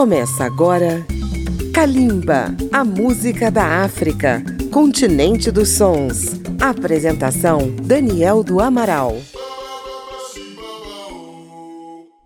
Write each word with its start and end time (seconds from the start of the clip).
Começa 0.00 0.46
agora 0.46 1.04
Kalimba, 1.74 2.56
a 2.72 2.82
música 2.82 3.50
da 3.50 3.84
África, 3.84 4.42
continente 4.72 5.50
dos 5.50 5.76
sons. 5.76 6.40
Apresentação 6.58 7.70
Daniel 7.82 8.42
do 8.42 8.60
Amaral. 8.60 9.14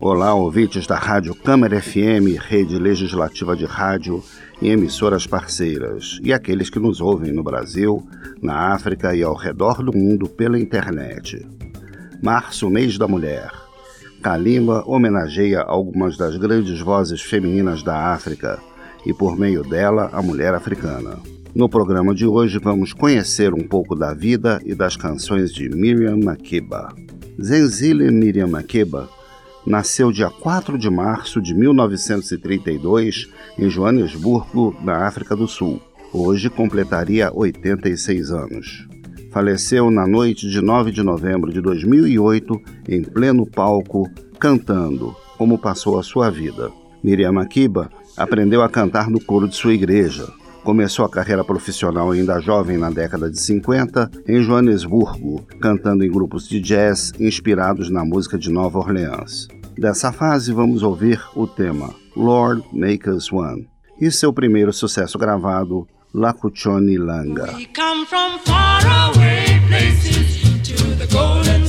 Olá, 0.00 0.32
ouvintes 0.32 0.86
da 0.86 0.96
Rádio 0.96 1.34
Câmara 1.34 1.78
FM, 1.78 2.40
rede 2.40 2.78
legislativa 2.78 3.54
de 3.54 3.66
rádio 3.66 4.24
e 4.62 4.70
emissoras 4.70 5.26
parceiras, 5.26 6.18
e 6.22 6.32
aqueles 6.32 6.70
que 6.70 6.78
nos 6.78 7.02
ouvem 7.02 7.32
no 7.32 7.42
Brasil, 7.42 8.02
na 8.40 8.72
África 8.72 9.14
e 9.14 9.22
ao 9.22 9.34
redor 9.34 9.82
do 9.82 9.94
mundo 9.94 10.26
pela 10.26 10.58
internet. 10.58 11.46
Março, 12.22 12.70
mês 12.70 12.96
da 12.96 13.06
mulher. 13.06 13.67
Kalimba 14.22 14.82
homenageia 14.84 15.60
algumas 15.60 16.16
das 16.16 16.36
grandes 16.36 16.80
vozes 16.80 17.22
femininas 17.22 17.82
da 17.82 18.12
África 18.12 18.58
e, 19.06 19.14
por 19.14 19.38
meio 19.38 19.62
dela, 19.62 20.10
a 20.12 20.20
mulher 20.20 20.54
africana. 20.54 21.18
No 21.54 21.68
programa 21.68 22.14
de 22.14 22.26
hoje, 22.26 22.58
vamos 22.58 22.92
conhecer 22.92 23.54
um 23.54 23.66
pouco 23.66 23.94
da 23.94 24.12
vida 24.12 24.60
e 24.64 24.74
das 24.74 24.96
canções 24.96 25.52
de 25.52 25.68
Miriam 25.68 26.18
Makeba. 26.18 26.92
Zenzile 27.40 28.10
Miriam 28.10 28.48
Makeba 28.48 29.08
nasceu 29.64 30.10
dia 30.10 30.30
4 30.30 30.76
de 30.76 30.90
março 30.90 31.40
de 31.40 31.54
1932 31.54 33.28
em 33.56 33.70
Joanesburgo, 33.70 34.76
na 34.82 35.06
África 35.06 35.36
do 35.36 35.46
Sul. 35.46 35.80
Hoje 36.12 36.50
completaria 36.50 37.30
86 37.32 38.30
anos 38.30 38.87
faleceu 39.30 39.90
na 39.90 40.06
noite 40.06 40.48
de 40.48 40.60
9 40.60 40.90
de 40.90 41.02
novembro 41.02 41.52
de 41.52 41.60
2008 41.60 42.60
em 42.88 43.02
pleno 43.02 43.46
palco, 43.46 44.08
cantando 44.38 45.14
como 45.36 45.58
passou 45.58 45.98
a 45.98 46.02
sua 46.02 46.30
vida. 46.30 46.70
Miriam 47.02 47.40
Akiba 47.40 47.90
aprendeu 48.16 48.62
a 48.62 48.68
cantar 48.68 49.08
no 49.08 49.20
coro 49.20 49.48
de 49.48 49.56
sua 49.56 49.74
igreja. 49.74 50.26
Começou 50.64 51.04
a 51.04 51.08
carreira 51.08 51.44
profissional 51.44 52.10
ainda 52.10 52.40
jovem 52.40 52.76
na 52.76 52.90
década 52.90 53.30
de 53.30 53.40
50 53.40 54.10
em 54.26 54.42
Joanesburgo, 54.42 55.46
cantando 55.60 56.04
em 56.04 56.10
grupos 56.10 56.48
de 56.48 56.60
jazz 56.60 57.12
inspirados 57.18 57.88
na 57.88 58.04
música 58.04 58.36
de 58.36 58.50
Nova 58.50 58.78
Orleans. 58.78 59.48
Dessa 59.78 60.12
fase 60.12 60.52
vamos 60.52 60.82
ouvir 60.82 61.22
o 61.36 61.46
tema 61.46 61.94
Lord 62.16 62.64
Make 62.72 63.08
Us 63.08 63.32
One 63.32 63.68
e 64.00 64.10
seu 64.10 64.32
primeiro 64.32 64.72
sucesso 64.72 65.18
gravado, 65.18 65.86
Lakuchoni 66.12 66.98
Langa. 66.98 67.54
To 70.78 70.84
the 70.94 71.06
golden 71.08 71.67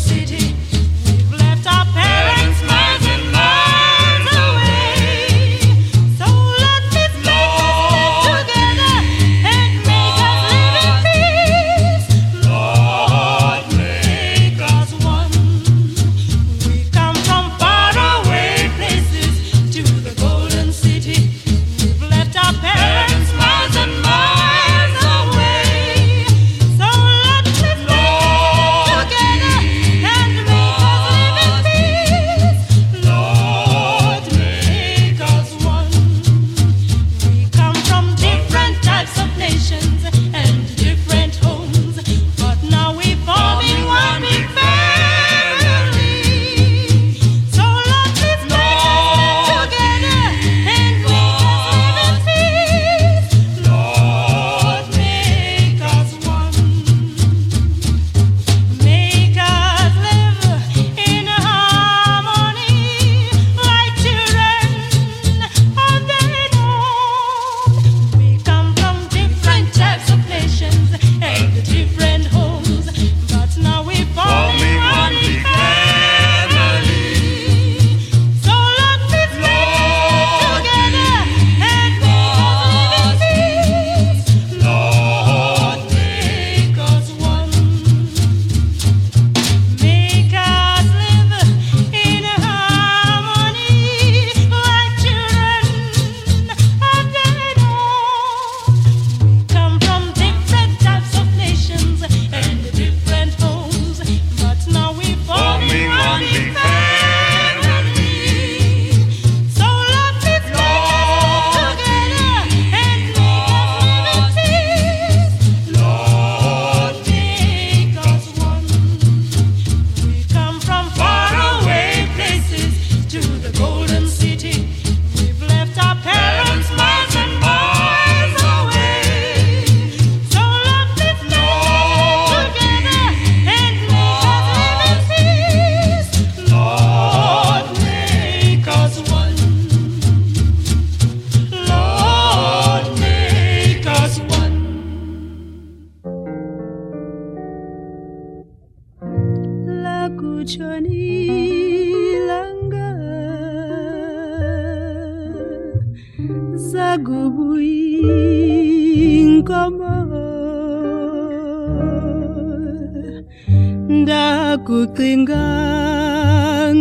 ndakucinga 163.89 165.43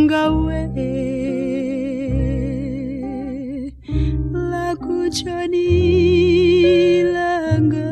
ngawe. 0.03 0.61
Lakutshoni 4.51 5.69
langa. 7.15 7.89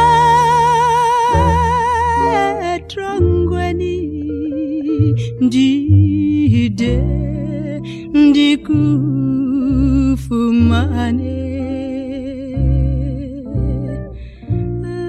ndide 5.41 6.93
ndikufumane 10.03 11.37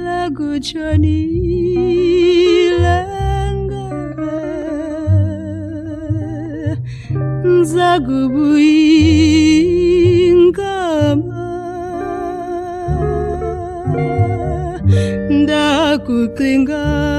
lagochoni 0.05 1.19
langa. 2.83 3.85
Zagubuingama 10.05 11.43
ndakuqingaa 15.31 17.14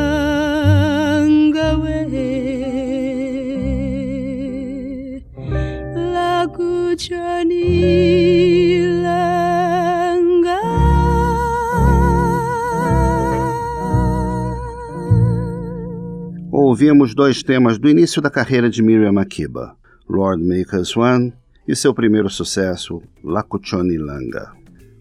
Ouvimos 16.75 17.15
dois 17.15 17.41
temas 17.41 17.77
do 17.77 17.89
início 17.89 18.21
da 18.21 18.29
carreira 18.29 18.69
de 18.69 18.83
Miriam 18.83 19.13
Makeba, 19.13 19.77
Lord 20.09 20.43
Make 20.43 20.75
Us 20.75 20.97
One 20.97 21.31
e 21.65 21.73
seu 21.73 21.93
primeiro 21.93 22.29
sucesso, 22.29 23.01
Lakuchoni 23.23 23.97
Langa. 23.97 24.51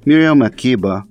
Miriam 0.06 0.36
Makeba 0.36 1.04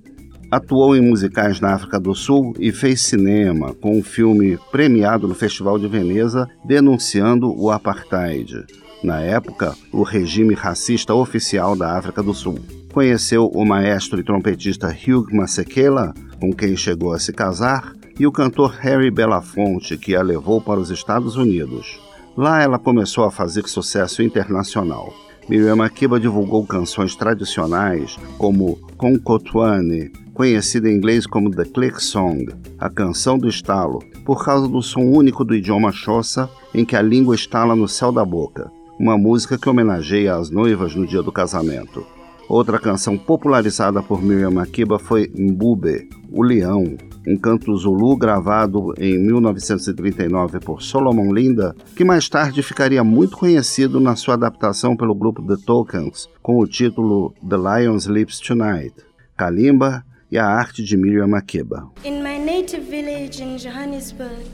atuou 0.50 0.96
em 0.96 1.02
musicais 1.02 1.60
na 1.60 1.74
África 1.74 2.00
do 2.00 2.14
Sul 2.14 2.54
e 2.58 2.72
fez 2.72 3.02
cinema 3.02 3.74
com 3.74 3.98
um 3.98 4.02
filme 4.02 4.58
premiado 4.72 5.28
no 5.28 5.34
Festival 5.34 5.78
de 5.78 5.86
Veneza 5.86 6.48
denunciando 6.64 7.54
o 7.54 7.70
apartheid, 7.70 8.64
na 9.02 9.20
época 9.20 9.74
o 9.92 10.02
regime 10.02 10.54
racista 10.54 11.12
oficial 11.12 11.76
da 11.76 11.94
África 11.94 12.22
do 12.22 12.32
Sul. 12.32 12.58
Conheceu 12.90 13.48
o 13.48 13.66
maestro 13.66 14.18
e 14.18 14.24
trompetista 14.24 14.88
Hugh 14.88 15.26
Masekela, 15.30 16.14
com 16.40 16.54
quem 16.54 16.74
chegou 16.74 17.12
a 17.12 17.18
se 17.18 17.34
casar, 17.34 17.92
e 18.18 18.26
o 18.26 18.32
cantor 18.32 18.76
Harry 18.80 19.10
Belafonte, 19.10 19.96
que 19.96 20.14
a 20.14 20.22
levou 20.22 20.60
para 20.60 20.80
os 20.80 20.90
Estados 20.90 21.36
Unidos. 21.36 22.00
Lá 22.36 22.62
ela 22.62 22.78
começou 22.78 23.24
a 23.24 23.30
fazer 23.30 23.68
sucesso 23.68 24.22
internacional. 24.22 25.12
Miriam 25.48 25.76
Makeba 25.76 26.18
divulgou 26.18 26.66
canções 26.66 27.14
tradicionais 27.14 28.16
como 28.38 28.78
Concotwane, 28.96 30.10
conhecida 30.32 30.90
em 30.90 30.96
inglês 30.96 31.26
como 31.26 31.50
The 31.50 31.64
Click 31.64 32.02
Song, 32.02 32.48
a 32.78 32.88
canção 32.88 33.38
do 33.38 33.48
estalo, 33.48 34.02
por 34.24 34.44
causa 34.44 34.66
do 34.66 34.82
som 34.82 35.02
único 35.02 35.44
do 35.44 35.54
idioma 35.54 35.92
Xhosa, 35.92 36.48
em 36.74 36.84
que 36.84 36.96
a 36.96 37.02
língua 37.02 37.34
estala 37.34 37.76
no 37.76 37.86
céu 37.86 38.10
da 38.10 38.24
boca, 38.24 38.70
uma 38.98 39.18
música 39.18 39.58
que 39.58 39.68
homenageia 39.68 40.34
as 40.34 40.50
noivas 40.50 40.94
no 40.94 41.06
dia 41.06 41.22
do 41.22 41.30
casamento. 41.30 42.04
Outra 42.48 42.78
canção 42.78 43.16
popularizada 43.16 44.02
por 44.02 44.22
Miriam 44.22 44.50
Makeba 44.50 44.98
foi 44.98 45.30
Mbube, 45.34 46.08
o 46.30 46.42
Leão, 46.42 46.96
um 47.26 47.36
canto 47.36 47.74
zulu 47.76 48.16
gravado 48.16 48.92
em 48.98 49.18
1939 49.18 50.60
por 50.60 50.82
Solomon 50.82 51.32
Linda, 51.32 51.74
que 51.96 52.04
mais 52.04 52.28
tarde 52.28 52.62
ficaria 52.62 53.02
muito 53.02 53.36
conhecido 53.36 53.98
na 53.98 54.14
sua 54.14 54.34
adaptação 54.34 54.94
pelo 54.94 55.14
grupo 55.14 55.42
The 55.42 55.62
Tokens, 55.64 56.28
com 56.42 56.58
o 56.58 56.66
título 56.66 57.34
The 57.48 57.56
Lion 57.56 57.96
Sleeps 57.96 58.40
Tonight. 58.40 58.94
Kalimba 59.36 60.04
e 60.30 60.38
a 60.38 60.46
arte 60.46 60.82
de 60.82 60.96
Miriam 60.96 61.28
Makeba. 61.28 61.90
In 62.04 62.22
my 62.22 62.38
native 62.38 62.84
village 62.84 63.42
in 63.42 63.56
Johannesburg, 63.56 64.44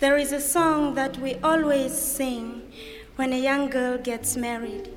there 0.00 0.20
is 0.20 0.32
a 0.32 0.40
song 0.40 0.94
that 0.94 1.18
we 1.20 1.36
always 1.42 1.92
sing 1.92 2.62
when 3.16 3.32
a 3.32 3.38
young 3.38 3.70
girl 3.70 3.98
gets 4.02 4.36
married. 4.36 4.90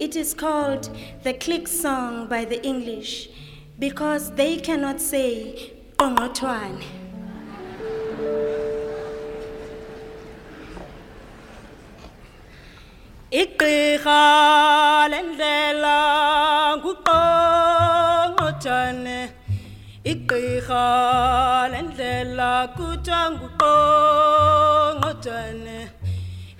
It 0.00 0.16
is 0.16 0.32
called 0.32 0.88
the 1.24 1.34
click 1.34 1.68
song 1.68 2.26
by 2.26 2.46
the 2.46 2.64
English 2.64 3.28
because 3.78 4.32
they 4.32 4.56
cannot 4.56 4.98
say 4.98 5.72
Ongotwane. 5.98 6.82
igqirha 13.42 14.22
lendlela 15.12 15.98
nguqongqothane 16.80 19.18
igqirha 20.12 20.86
lendlela 21.72 22.50
kuthiwa 22.76 23.22
nguqongqothane 23.34 25.78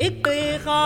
igqirha 0.07 0.83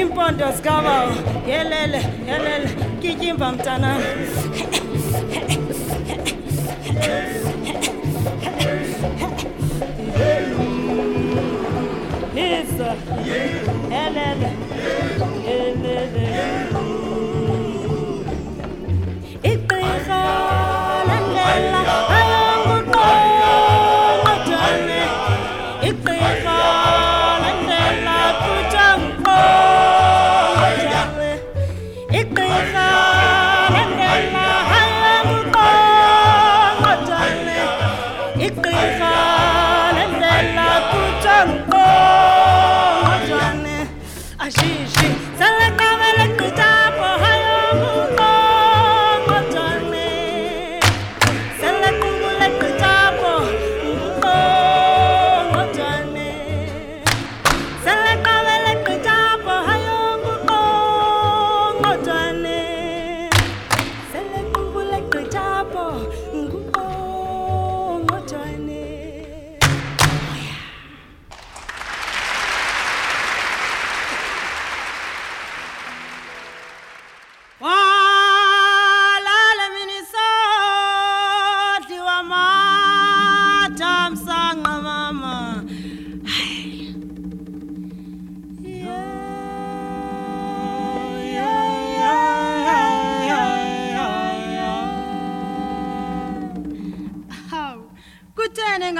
impondo 0.00 0.46
zikaba 0.56 0.94
yelele 1.48 2.00
yelele 2.28 2.68
kityimba 3.00 3.46
mntanam 3.52 4.00
Yes, 12.34 12.68
sir. 12.76 12.96
Yes. 13.24 13.64
Yes. 13.90 14.38
Yes. 15.44 15.76
Yes. 15.82 16.16
Yes. 16.16 16.77
Ashishi 44.48 44.97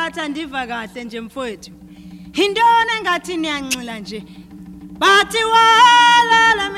ngathi 0.08 0.20
andiva 0.20 0.66
kahle 0.66 1.04
nje 1.04 1.20
mfowethu. 1.20 1.70
Yintoni 2.36 2.92
engathi 2.98 3.36
niyanxila 3.36 3.98
nje? 3.98 4.24
Bathi 5.00 5.44
walala 5.44 6.70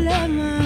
la 0.00 0.28
main. 0.28 0.63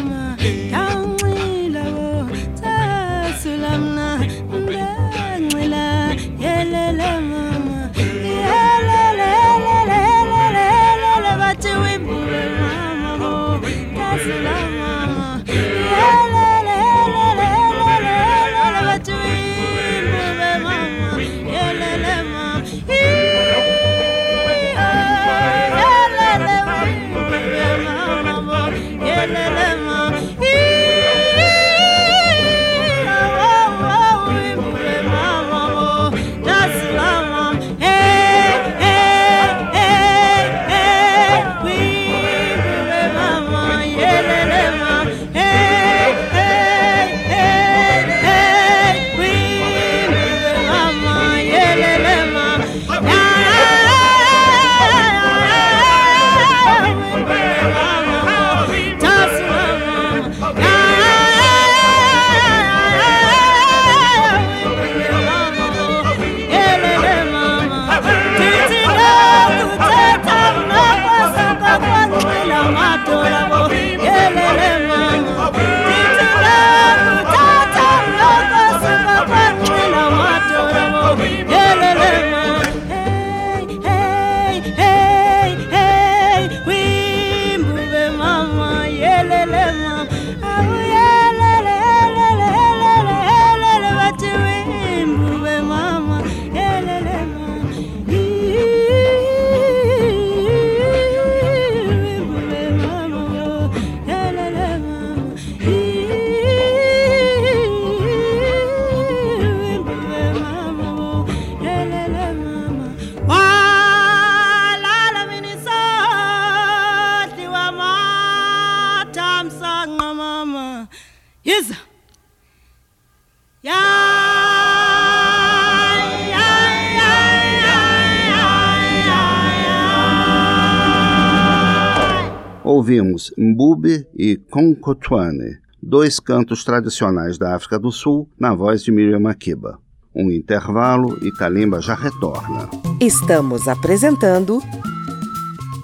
Ouvimos 132.89 133.35
Mbube 133.37 134.07
e 134.17 134.39
Konkotwane, 134.51 135.59
dois 135.83 136.19
cantos 136.19 136.65
tradicionais 136.65 137.37
da 137.37 137.55
África 137.55 137.79
do 137.79 137.93
Sul, 137.93 138.27
na 138.41 138.55
voz 138.55 138.83
de 138.83 138.91
Miriam 138.91 139.21
Makeba. 139.21 139.79
Um 140.17 140.31
intervalo 140.31 141.19
e 141.23 141.31
Kalimba 141.31 141.83
já 141.83 141.95
retorna. 141.95 142.71
Estamos 142.99 143.69
apresentando 143.69 144.63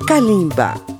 Kalimba. 0.08 0.93